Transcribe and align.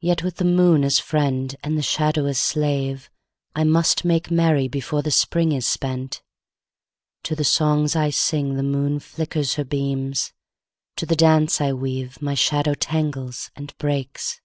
Yet 0.00 0.24
with 0.24 0.38
the 0.38 0.44
moon 0.44 0.82
as 0.82 0.98
friend 0.98 1.54
and 1.62 1.78
the 1.78 1.82
shadow 1.82 2.26
as 2.26 2.40
slave 2.40 3.08
I 3.54 3.62
must 3.62 4.04
make 4.04 4.28
merry 4.28 4.66
before 4.66 5.02
the 5.02 5.12
Spring 5.12 5.52
is 5.52 5.64
spent. 5.64 6.20
To 7.22 7.36
the 7.36 7.44
songs 7.44 7.94
I 7.94 8.10
sing 8.10 8.56
the 8.56 8.64
moon 8.64 8.98
flickers 8.98 9.54
her 9.54 9.64
beams; 9.64 10.32
In 11.00 11.06
the 11.06 11.14
dance 11.14 11.60
I 11.60 11.72
weave 11.74 12.20
my 12.20 12.34
shadow 12.34 12.74
tangles 12.74 13.52
and 13.54 13.72
breaks. 13.78 14.40